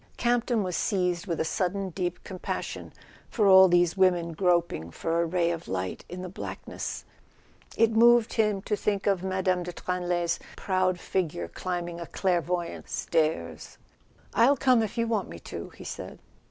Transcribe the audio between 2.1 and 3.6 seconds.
compas¬ sion for